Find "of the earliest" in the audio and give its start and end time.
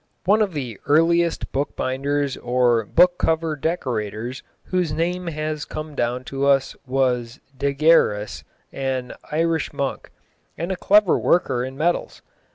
0.41-1.51